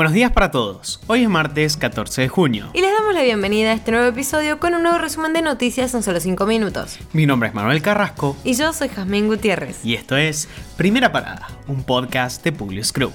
Buenos 0.00 0.14
días 0.14 0.32
para 0.32 0.50
todos. 0.50 0.98
Hoy 1.08 1.24
es 1.24 1.28
martes 1.28 1.76
14 1.76 2.22
de 2.22 2.28
junio. 2.28 2.70
Y 2.72 2.80
les 2.80 2.90
damos 2.90 3.12
la 3.12 3.22
bienvenida 3.22 3.68
a 3.68 3.74
este 3.74 3.90
nuevo 3.90 4.06
episodio 4.06 4.58
con 4.58 4.74
un 4.74 4.82
nuevo 4.82 4.96
resumen 4.96 5.34
de 5.34 5.42
noticias 5.42 5.92
en 5.92 6.02
solo 6.02 6.20
5 6.20 6.46
minutos. 6.46 6.98
Mi 7.12 7.26
nombre 7.26 7.50
es 7.50 7.54
Manuel 7.54 7.82
Carrasco. 7.82 8.34
Y 8.42 8.54
yo 8.54 8.72
soy 8.72 8.88
Jazmín 8.88 9.26
Gutiérrez. 9.26 9.84
Y 9.84 9.96
esto 9.96 10.16
es 10.16 10.48
Primera 10.78 11.12
Parada, 11.12 11.48
un 11.68 11.82
podcast 11.82 12.42
de 12.42 12.50
Publius 12.50 12.94
Group. 12.94 13.12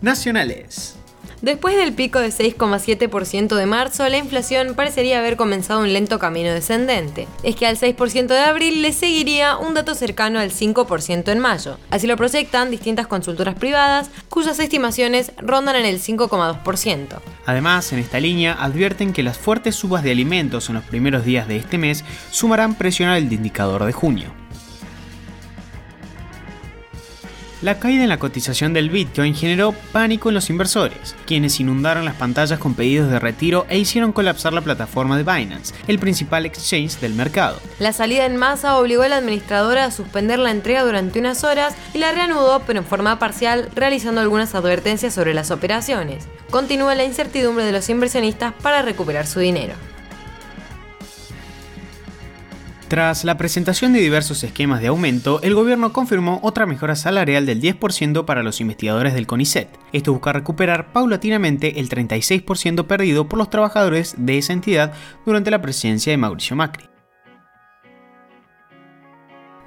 Nacionales. 0.00 0.95
Después 1.42 1.76
del 1.76 1.92
pico 1.92 2.18
de 2.18 2.28
6,7% 2.28 3.54
de 3.54 3.66
marzo, 3.66 4.08
la 4.08 4.16
inflación 4.16 4.74
parecería 4.74 5.18
haber 5.18 5.36
comenzado 5.36 5.80
un 5.80 5.92
lento 5.92 6.18
camino 6.18 6.50
descendente. 6.50 7.28
Es 7.42 7.56
que 7.56 7.66
al 7.66 7.76
6% 7.76 8.26
de 8.26 8.38
abril 8.38 8.80
le 8.80 8.92
seguiría 8.92 9.56
un 9.58 9.74
dato 9.74 9.94
cercano 9.94 10.38
al 10.38 10.50
5% 10.50 11.30
en 11.30 11.38
mayo. 11.38 11.78
Así 11.90 12.06
lo 12.06 12.16
proyectan 12.16 12.70
distintas 12.70 13.06
consultoras 13.06 13.54
privadas, 13.54 14.10
cuyas 14.30 14.58
estimaciones 14.58 15.32
rondan 15.38 15.76
en 15.76 15.84
el 15.84 16.00
5,2%. 16.00 17.20
Además, 17.44 17.92
en 17.92 17.98
esta 17.98 18.18
línea 18.18 18.56
advierten 18.58 19.12
que 19.12 19.22
las 19.22 19.36
fuertes 19.38 19.76
subas 19.76 20.02
de 20.02 20.12
alimentos 20.12 20.68
en 20.68 20.76
los 20.76 20.84
primeros 20.84 21.24
días 21.24 21.46
de 21.48 21.56
este 21.56 21.78
mes 21.78 22.04
sumarán 22.30 22.74
presión 22.74 23.10
al 23.10 23.32
indicador 23.32 23.84
de 23.84 23.92
junio. 23.92 24.45
La 27.66 27.80
caída 27.80 28.04
en 28.04 28.10
la 28.10 28.20
cotización 28.20 28.72
del 28.72 28.90
Bitcoin 28.90 29.34
generó 29.34 29.72
pánico 29.90 30.28
en 30.28 30.36
los 30.36 30.50
inversores, 30.50 31.16
quienes 31.26 31.58
inundaron 31.58 32.04
las 32.04 32.14
pantallas 32.14 32.60
con 32.60 32.74
pedidos 32.74 33.10
de 33.10 33.18
retiro 33.18 33.66
e 33.68 33.76
hicieron 33.76 34.12
colapsar 34.12 34.52
la 34.52 34.60
plataforma 34.60 35.16
de 35.16 35.24
Binance, 35.24 35.74
el 35.88 35.98
principal 35.98 36.46
exchange 36.46 37.00
del 37.00 37.14
mercado. 37.14 37.58
La 37.80 37.92
salida 37.92 38.24
en 38.24 38.36
masa 38.36 38.78
obligó 38.78 39.02
a 39.02 39.08
la 39.08 39.16
administradora 39.16 39.84
a 39.84 39.90
suspender 39.90 40.38
la 40.38 40.52
entrega 40.52 40.84
durante 40.84 41.18
unas 41.18 41.42
horas 41.42 41.74
y 41.92 41.98
la 41.98 42.12
reanudó, 42.12 42.62
pero 42.64 42.78
en 42.78 42.86
forma 42.86 43.18
parcial, 43.18 43.68
realizando 43.74 44.20
algunas 44.20 44.54
advertencias 44.54 45.12
sobre 45.12 45.34
las 45.34 45.50
operaciones. 45.50 46.28
Continúa 46.50 46.94
la 46.94 47.02
incertidumbre 47.02 47.64
de 47.64 47.72
los 47.72 47.90
inversionistas 47.90 48.54
para 48.62 48.82
recuperar 48.82 49.26
su 49.26 49.40
dinero. 49.40 49.74
Tras 52.88 53.24
la 53.24 53.36
presentación 53.36 53.92
de 53.92 54.00
diversos 54.00 54.44
esquemas 54.44 54.80
de 54.80 54.86
aumento, 54.86 55.40
el 55.42 55.56
gobierno 55.56 55.92
confirmó 55.92 56.38
otra 56.44 56.66
mejora 56.66 56.94
salarial 56.94 57.44
del 57.44 57.60
10% 57.60 58.24
para 58.24 58.44
los 58.44 58.60
investigadores 58.60 59.12
del 59.12 59.26
CONICET. 59.26 59.68
Esto 59.92 60.12
busca 60.12 60.32
recuperar 60.32 60.92
paulatinamente 60.92 61.80
el 61.80 61.88
36% 61.88 62.86
perdido 62.86 63.28
por 63.28 63.40
los 63.40 63.50
trabajadores 63.50 64.14
de 64.16 64.38
esa 64.38 64.52
entidad 64.52 64.92
durante 65.24 65.50
la 65.50 65.62
presidencia 65.62 66.12
de 66.12 66.16
Mauricio 66.16 66.54
Macri. 66.54 66.95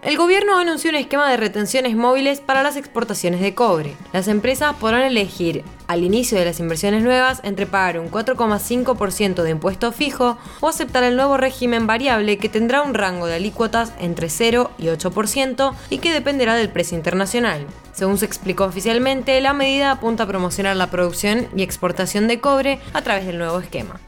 El 0.02 0.16
gobierno 0.16 0.58
anunció 0.58 0.92
un 0.92 0.96
esquema 0.96 1.30
de 1.30 1.36
retenciones 1.36 1.94
móviles 1.94 2.40
para 2.40 2.64
las 2.64 2.78
exportaciones 2.78 3.42
de 3.42 3.54
cobre. 3.54 3.98
Las 4.14 4.30
empresas 4.30 4.74
podrán 4.78 5.02
elegir 5.02 5.66
al 5.88 6.06
inicio 6.06 6.40
de 6.40 6.46
las 6.46 6.62
inversiones 6.62 7.04
nuevas 7.04 7.42
entre 7.44 7.66
pagar 7.66 8.00
un 8.00 8.10
4,5% 8.10 9.44
de 9.44 9.50
impuesto 9.50 9.92
fijo 9.92 10.38
o 10.62 10.70
aceptar 10.70 11.04
el 11.04 11.18
nuevo 11.18 11.36
régimen 11.36 11.86
variable 11.86 12.38
que 12.38 12.48
tendrá 12.48 12.82
un 12.82 12.94
rango 12.94 13.26
de 13.26 13.36
alícuotas 13.36 13.92
entre 14.00 14.30
0 14.30 14.72
y 14.78 14.86
8% 14.86 15.74
y 15.90 15.98
que 15.98 16.14
dependerá 16.14 16.56
del 16.56 16.70
precio 16.70 16.98
internacional. 16.98 17.68
Según 17.92 18.18
se 18.18 18.26
explicó 18.26 18.64
oficialmente, 18.64 19.42
la 19.42 19.52
medida 19.52 19.92
apunta 19.92 20.24
a 20.24 20.28
promocionar 20.28 20.78
la 20.78 20.90
producción 20.90 21.50
y 21.58 21.64
exportación 21.64 22.30
de 22.30 22.40
cobre 22.40 22.80
a 22.94 23.02
través 23.02 23.26
del 23.26 23.38
nuevo 23.38 23.60
esquema. 23.60 24.00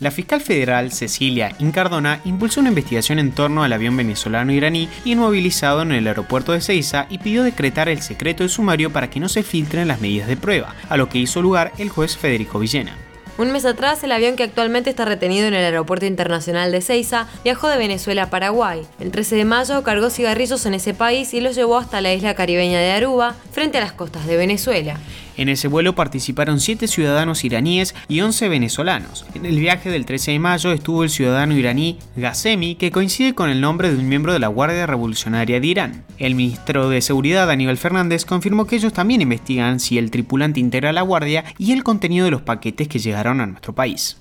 La 0.00 0.10
fiscal 0.10 0.40
federal 0.40 0.92
Cecilia 0.92 1.54
Incardona 1.58 2.22
impulsó 2.24 2.60
una 2.60 2.70
investigación 2.70 3.18
en 3.18 3.32
torno 3.32 3.62
al 3.62 3.72
avión 3.74 3.98
venezolano-iraní 3.98 4.88
inmovilizado 5.04 5.82
en 5.82 5.92
el 5.92 6.06
aeropuerto 6.06 6.52
de 6.52 6.62
Ceiza 6.62 7.06
y 7.10 7.18
pidió 7.18 7.42
decretar 7.42 7.90
el 7.90 8.00
secreto 8.00 8.42
de 8.42 8.48
sumario 8.48 8.90
para 8.90 9.10
que 9.10 9.20
no 9.20 9.28
se 9.28 9.42
filtren 9.42 9.88
las 9.88 10.00
medidas 10.00 10.26
de 10.26 10.38
prueba, 10.38 10.74
a 10.88 10.96
lo 10.96 11.10
que 11.10 11.18
hizo 11.18 11.42
lugar 11.42 11.72
el 11.76 11.90
juez 11.90 12.16
Federico 12.16 12.58
Villena. 12.58 12.96
Un 13.36 13.52
mes 13.52 13.64
atrás, 13.64 14.02
el 14.02 14.12
avión 14.12 14.36
que 14.36 14.42
actualmente 14.42 14.90
está 14.90 15.04
retenido 15.04 15.46
en 15.46 15.54
el 15.54 15.64
Aeropuerto 15.64 16.06
Internacional 16.06 16.72
de 16.72 16.80
Ceiza 16.80 17.26
viajó 17.44 17.68
de 17.68 17.78
Venezuela 17.78 18.24
a 18.24 18.30
Paraguay. 18.30 18.82
El 19.00 19.10
13 19.10 19.36
de 19.36 19.44
mayo 19.44 19.82
cargó 19.82 20.10
cigarrillos 20.10 20.64
en 20.66 20.74
ese 20.74 20.94
país 20.94 21.32
y 21.32 21.40
los 21.40 21.54
llevó 21.54 21.78
hasta 21.78 22.00
la 22.00 22.12
isla 22.12 22.34
caribeña 22.34 22.80
de 22.80 22.90
Aruba, 22.90 23.34
frente 23.52 23.78
a 23.78 23.82
las 23.82 23.92
costas 23.92 24.26
de 24.26 24.36
Venezuela. 24.36 24.98
En 25.40 25.48
ese 25.48 25.68
vuelo 25.68 25.94
participaron 25.94 26.60
7 26.60 26.86
ciudadanos 26.86 27.44
iraníes 27.44 27.94
y 28.08 28.20
11 28.20 28.50
venezolanos. 28.50 29.24
En 29.32 29.46
el 29.46 29.58
viaje 29.58 29.88
del 29.88 30.04
13 30.04 30.32
de 30.32 30.38
mayo 30.38 30.70
estuvo 30.70 31.02
el 31.02 31.08
ciudadano 31.08 31.56
iraní 31.56 31.98
Ghasemi, 32.14 32.74
que 32.74 32.90
coincide 32.90 33.34
con 33.34 33.48
el 33.48 33.62
nombre 33.62 33.90
de 33.90 33.96
un 33.96 34.06
miembro 34.06 34.34
de 34.34 34.38
la 34.38 34.48
Guardia 34.48 34.84
Revolucionaria 34.84 35.58
de 35.58 35.66
Irán. 35.66 36.04
El 36.18 36.34
ministro 36.34 36.90
de 36.90 37.00
Seguridad, 37.00 37.50
Aníbal 37.50 37.78
Fernández, 37.78 38.26
confirmó 38.26 38.66
que 38.66 38.76
ellos 38.76 38.92
también 38.92 39.22
investigan 39.22 39.80
si 39.80 39.96
el 39.96 40.10
tripulante 40.10 40.60
integra 40.60 40.92
la 40.92 41.00
Guardia 41.00 41.46
y 41.56 41.72
el 41.72 41.84
contenido 41.84 42.26
de 42.26 42.32
los 42.32 42.42
paquetes 42.42 42.86
que 42.88 42.98
llegaron 42.98 43.40
a 43.40 43.46
nuestro 43.46 43.74
país. 43.74 44.18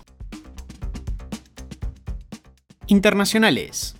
Internacionales. 2.88 3.99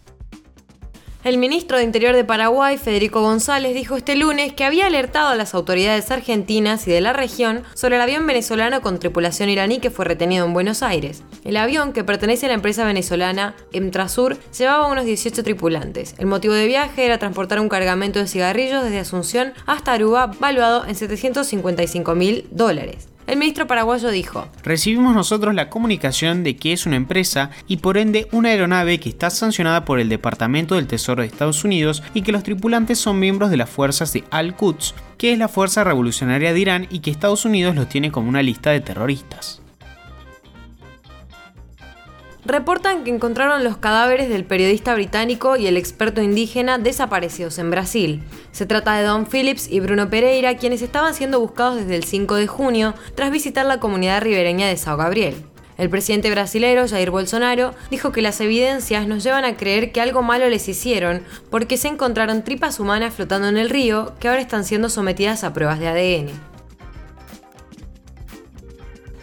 El 1.22 1.38
ministro 1.38 1.78
de 1.78 1.84
Interior 1.84 2.16
de 2.16 2.24
Paraguay, 2.24 2.78
Federico 2.78 3.22
González, 3.22 3.74
dijo 3.74 3.98
este 3.98 4.16
lunes 4.16 4.54
que 4.54 4.64
había 4.64 4.86
alertado 4.86 5.28
a 5.28 5.36
las 5.36 5.54
autoridades 5.54 6.10
argentinas 6.12 6.88
y 6.88 6.92
de 6.92 7.02
la 7.02 7.12
región 7.12 7.64
sobre 7.74 7.98
el 7.98 8.02
avión 8.02 8.26
venezolano 8.26 8.80
con 8.80 9.00
tripulación 9.00 9.50
iraní 9.50 9.80
que 9.80 9.90
fue 9.90 10.06
retenido 10.06 10.46
en 10.46 10.54
Buenos 10.54 10.82
Aires. 10.82 11.24
El 11.44 11.58
avión, 11.58 11.92
que 11.92 12.06
pertenece 12.06 12.46
a 12.46 12.50
la 12.50 12.56
empresa 12.56 12.86
venezolana 12.86 13.54
Emtrasur, 13.74 14.38
llevaba 14.58 14.88
unos 14.88 15.04
18 15.04 15.44
tripulantes. 15.44 16.16
El 16.20 16.28
motivo 16.28 16.54
de 16.54 16.68
viaje 16.68 17.04
era 17.04 17.18
transportar 17.18 17.60
un 17.60 17.68
cargamento 17.68 18.20
de 18.20 18.28
cigarrillos 18.28 18.86
desde 18.86 19.00
Asunción 19.00 19.52
hasta 19.66 19.92
Aruba, 19.92 20.28
valuado 20.40 20.86
en 20.86 20.96
755 20.96 22.16
mil 22.16 22.48
dólares. 22.50 23.09
El 23.30 23.38
ministro 23.38 23.68
paraguayo 23.68 24.10
dijo, 24.10 24.48
Recibimos 24.64 25.14
nosotros 25.14 25.54
la 25.54 25.70
comunicación 25.70 26.44
de 26.44 26.56
que 26.56 26.74
es 26.74 26.88
una 26.88 26.96
empresa 26.96 27.52
y 27.68 27.78
por 27.78 28.00
ende 28.00 28.28
una 28.32 28.50
aeronave 28.50 29.00
que 29.00 29.10
está 29.10 29.30
sancionada 29.30 29.86
por 29.86 30.00
el 30.00 30.10
Departamento 30.10 30.74
del 30.74 30.88
Tesoro 30.88 31.22
de 31.22 31.28
Estados 31.28 31.64
Unidos 31.64 32.02
y 32.16 32.24
que 32.24 32.32
los 32.32 32.42
tripulantes 32.42 32.98
son 32.98 33.20
miembros 33.20 33.52
de 33.52 33.58
las 33.58 33.70
fuerzas 33.70 34.14
de 34.14 34.24
Al-Quds, 34.32 34.96
que 35.20 35.32
es 35.32 35.38
la 35.38 35.48
Fuerza 35.48 35.84
Revolucionaria 35.84 36.54
de 36.54 36.60
Irán 36.60 36.88
y 36.90 37.02
que 37.02 37.12
Estados 37.12 37.46
Unidos 37.46 37.76
los 37.76 37.88
tiene 37.88 38.12
como 38.12 38.30
una 38.30 38.42
lista 38.42 38.72
de 38.72 38.80
terroristas 38.80 39.62
reportan 42.46 43.04
que 43.04 43.12
encontraron 43.12 43.64
los 43.64 43.78
cadáveres 43.78 44.30
del 44.30 44.46
periodista 44.46 44.94
británico 44.94 45.58
y 45.58 45.68
el 45.68 45.78
experto 45.78 46.22
indígena 46.22 46.78
desaparecidos 46.78 47.58
en 47.60 47.72
Brasil. 47.72 48.24
Se 48.52 48.66
trata 48.66 48.96
de 48.96 49.04
Don 49.04 49.26
Phillips 49.26 49.70
y 49.70 49.80
Bruno 49.80 50.10
Pereira, 50.10 50.58
quienes 50.58 50.82
estaban 50.82 51.14
siendo 51.14 51.40
buscados 51.40 51.78
desde 51.78 51.96
el 51.96 52.04
5 52.04 52.36
de 52.36 52.48
junio 52.48 52.94
tras 53.16 53.32
visitar 53.32 53.66
la 53.66 53.80
comunidad 53.80 54.22
ribereña 54.22 54.68
de 54.68 54.78
Sao 54.78 54.98
Gabriel. 54.98 55.36
El 55.78 55.90
presidente 55.90 56.30
brasilero 56.30 56.90
Jair 56.90 57.10
Bolsonaro 57.10 57.74
dijo 57.90 58.12
que 58.12 58.22
las 58.22 58.42
evidencias 58.42 59.08
nos 59.08 59.24
llevan 59.24 59.46
a 59.46 59.56
creer 59.56 59.94
que 59.94 60.02
algo 60.02 60.22
malo 60.22 60.50
les 60.50 60.68
hicieron 60.68 61.24
porque 61.50 61.78
se 61.78 61.88
encontraron 61.88 62.44
tripas 62.44 62.82
humanas 62.82 63.14
flotando 63.14 63.48
en 63.48 63.58
el 63.58 63.70
río 63.70 64.14
que 64.20 64.28
ahora 64.28 64.42
están 64.42 64.66
siendo 64.66 64.90
sometidas 64.90 65.46
a 65.46 65.54
pruebas 65.54 65.80
de 65.80 65.88
ADN. 65.88 66.49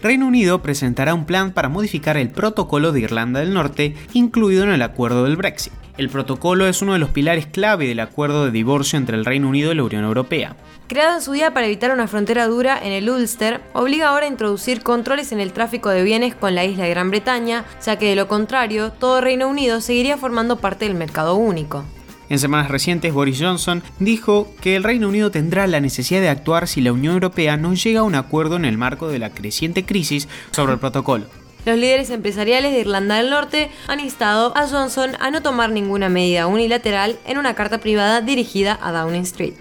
Reino 0.07 0.29
Unido 0.29 0.63
presentará 0.63 1.15
un 1.15 1.25
plan 1.25 1.51
para 1.51 1.69
modificar 1.69 2.17
el 2.17 2.31
protocolo 2.31 2.93
de 2.93 3.01
Irlanda 3.01 3.41
del 3.41 3.53
Norte 3.53 3.97
incluido 4.13 4.63
en 4.63 4.71
el 4.71 4.83
acuerdo 4.83 5.25
del 5.25 5.35
Brexit. 5.35 5.73
El 5.99 6.11
protocolo 6.11 6.69
es 6.69 6.81
uno 6.81 6.93
de 6.93 7.01
los 7.01 7.11
pilares 7.11 7.47
clave 7.47 7.89
del 7.89 7.99
acuerdo 7.99 8.45
de 8.45 8.53
divorcio 8.53 8.99
entre 8.99 9.17
el 9.17 9.25
Reino 9.25 9.49
Unido 9.49 9.73
y 9.73 9.75
la 9.75 9.83
Unión 9.83 10.05
Europea. 10.05 10.55
Creado 10.87 11.17
en 11.17 11.23
su 11.23 11.33
día 11.33 11.53
para 11.53 11.67
evitar 11.67 11.91
una 11.91 12.07
frontera 12.07 12.47
dura 12.47 12.79
en 12.81 12.93
el 12.93 13.11
Ulster, 13.11 13.61
obliga 13.73 14.11
ahora 14.11 14.27
a 14.27 14.29
introducir 14.29 14.85
controles 14.85 15.33
en 15.33 15.41
el 15.41 15.53
tráfico 15.53 15.89
de 15.89 16.05
bienes 16.05 16.37
con 16.37 16.55
la 16.55 16.65
isla 16.65 16.85
de 16.85 16.91
Gran 16.91 17.11
Bretaña, 17.11 17.65
ya 17.85 17.99
que 17.99 18.11
de 18.11 18.15
lo 18.15 18.29
contrario, 18.29 18.93
todo 18.93 19.21
Reino 19.21 19.49
Unido 19.49 19.81
seguiría 19.81 20.17
formando 20.17 20.59
parte 20.59 20.85
del 20.85 20.95
mercado 20.95 21.35
único. 21.35 21.85
En 22.29 22.39
semanas 22.41 22.71
recientes, 22.71 23.13
Boris 23.13 23.41
Johnson 23.41 23.83
dijo 24.01 24.53
que 24.61 24.75
el 24.75 24.83
Reino 24.83 25.09
Unido 25.09 25.31
tendrá 25.31 25.67
la 25.67 25.81
necesidad 25.81 26.21
de 26.21 26.29
actuar 26.29 26.67
si 26.67 26.81
la 26.81 26.93
Unión 26.93 27.15
Europea 27.15 27.57
no 27.57 27.75
llega 27.75 28.01
a 28.01 28.05
un 28.05 28.17
acuerdo 28.17 28.57
en 28.57 28.65
el 28.65 28.79
marco 28.79 29.09
de 29.09 29.21
la 29.21 29.31
creciente 29.31 29.85
crisis 29.85 30.29
sobre 30.51 30.73
el 30.73 30.79
protocolo. 30.81 31.27
Los 31.65 31.79
líderes 31.79 32.11
empresariales 32.11 32.73
de 32.73 32.81
Irlanda 32.81 33.17
del 33.17 33.31
Norte 33.31 33.71
han 33.89 34.01
instado 34.01 34.57
a 34.57 34.69
Johnson 34.69 35.13
a 35.19 35.31
no 35.31 35.43
tomar 35.43 35.71
ninguna 35.71 36.09
medida 36.09 36.47
unilateral 36.47 37.19
en 37.27 37.39
una 37.39 37.55
carta 37.55 37.79
privada 37.79 38.21
dirigida 38.21 38.79
a 38.81 38.93
Downing 38.93 39.23
Street. 39.23 39.55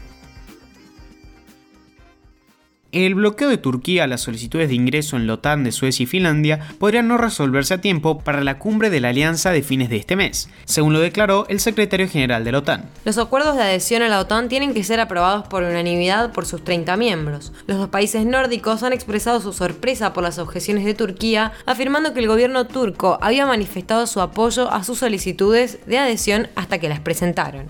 El 2.96 3.14
bloqueo 3.16 3.50
de 3.50 3.58
Turquía 3.58 4.06
a 4.06 4.08
las 4.08 4.22
solicitudes 4.22 4.70
de 4.70 4.76
ingreso 4.76 5.18
en 5.18 5.28
la 5.28 5.34
OTAN 5.34 5.66
de 5.66 5.74
Suecia 5.74 6.04
y 6.04 6.06
Finlandia 6.06 6.66
podría 6.80 7.02
no 7.02 7.18
resolverse 7.18 7.74
a 7.74 7.82
tiempo 7.82 8.20
para 8.20 8.42
la 8.42 8.58
cumbre 8.58 8.90
de 8.90 9.02
la 9.02 9.10
alianza 9.10 9.52
de 9.52 9.64
fines 9.64 9.90
de 9.90 9.98
este 9.98 10.16
mes, 10.16 10.48
según 10.64 10.94
lo 10.94 11.02
declaró 11.02 11.46
el 11.50 11.60
secretario 11.60 12.08
general 12.08 12.46
de 12.46 12.54
la 12.54 12.60
OTAN. 12.60 12.90
Los 13.04 13.18
acuerdos 13.18 13.58
de 13.58 13.64
adhesión 13.64 14.02
a 14.02 14.08
la 14.08 14.22
OTAN 14.22 14.48
tienen 14.48 14.74
que 14.74 14.86
ser 14.86 15.02
aprobados 15.02 15.46
por 15.50 15.64
unanimidad 15.64 16.32
por 16.32 16.46
sus 16.46 16.64
30 16.64 16.96
miembros. 16.96 17.52
Los 17.68 17.80
dos 17.80 17.90
países 17.90 18.26
nórdicos 18.26 18.82
han 18.82 18.94
expresado 18.94 19.42
su 19.42 19.52
sorpresa 19.52 20.14
por 20.14 20.24
las 20.24 20.40
objeciones 20.40 20.86
de 20.86 20.94
Turquía, 20.94 21.52
afirmando 21.66 22.14
que 22.14 22.22
el 22.22 22.30
gobierno 22.30 22.66
turco 22.66 23.18
había 23.22 23.46
manifestado 23.46 24.08
su 24.08 24.22
apoyo 24.22 24.72
a 24.72 24.86
sus 24.86 25.00
solicitudes 25.00 25.80
de 25.86 25.98
adhesión 25.98 26.48
hasta 26.56 26.80
que 26.80 26.88
las 26.88 27.02
presentaron. 27.02 27.68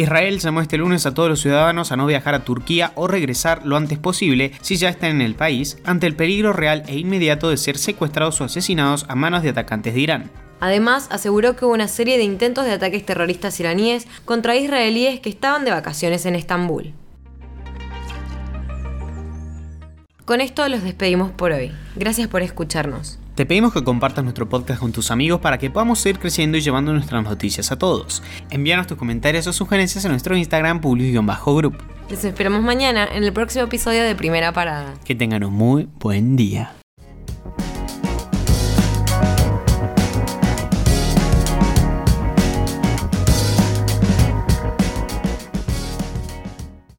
Israel 0.00 0.38
llamó 0.38 0.62
este 0.62 0.78
lunes 0.78 1.04
a 1.04 1.12
todos 1.12 1.28
los 1.28 1.40
ciudadanos 1.42 1.92
a 1.92 1.96
no 1.96 2.06
viajar 2.06 2.34
a 2.34 2.42
Turquía 2.42 2.92
o 2.94 3.06
regresar 3.06 3.66
lo 3.66 3.76
antes 3.76 3.98
posible 3.98 4.52
si 4.62 4.76
ya 4.76 4.88
están 4.88 5.10
en 5.10 5.20
el 5.20 5.34
país, 5.34 5.76
ante 5.84 6.06
el 6.06 6.16
peligro 6.16 6.54
real 6.54 6.84
e 6.86 6.96
inmediato 6.96 7.50
de 7.50 7.58
ser 7.58 7.76
secuestrados 7.76 8.40
o 8.40 8.44
asesinados 8.44 9.04
a 9.08 9.14
manos 9.14 9.42
de 9.42 9.50
atacantes 9.50 9.92
de 9.92 10.00
Irán. 10.00 10.30
Además, 10.58 11.08
aseguró 11.10 11.54
que 11.54 11.66
hubo 11.66 11.74
una 11.74 11.86
serie 11.86 12.16
de 12.16 12.24
intentos 12.24 12.64
de 12.64 12.72
ataques 12.72 13.04
terroristas 13.04 13.60
iraníes 13.60 14.06
contra 14.24 14.56
israelíes 14.56 15.20
que 15.20 15.28
estaban 15.28 15.66
de 15.66 15.70
vacaciones 15.70 16.24
en 16.24 16.34
Estambul. 16.34 16.94
Con 20.24 20.40
esto 20.40 20.66
los 20.70 20.82
despedimos 20.82 21.30
por 21.30 21.52
hoy. 21.52 21.72
Gracias 21.94 22.26
por 22.28 22.40
escucharnos. 22.40 23.18
Te 23.40 23.46
pedimos 23.46 23.72
que 23.72 23.82
compartas 23.82 24.22
nuestro 24.22 24.50
podcast 24.50 24.80
con 24.80 24.92
tus 24.92 25.10
amigos 25.10 25.40
para 25.40 25.56
que 25.56 25.70
podamos 25.70 25.98
seguir 25.98 26.20
creciendo 26.20 26.58
y 26.58 26.60
llevando 26.60 26.92
nuestras 26.92 27.24
noticias 27.24 27.72
a 27.72 27.78
todos. 27.78 28.22
Envíanos 28.50 28.86
tus 28.86 28.98
comentarios 28.98 29.46
o 29.46 29.54
sugerencias 29.54 30.04
en 30.04 30.10
nuestro 30.10 30.36
Instagram 30.36 30.82
public-group. 30.82 31.82
Les 32.10 32.22
esperamos 32.22 32.60
mañana 32.60 33.08
en 33.10 33.24
el 33.24 33.32
próximo 33.32 33.64
episodio 33.64 34.02
de 34.04 34.14
Primera 34.14 34.52
Parada. 34.52 34.92
Que 35.06 35.14
tengan 35.14 35.42
un 35.42 35.54
muy 35.54 35.88
buen 36.00 36.36
día. 36.36 36.79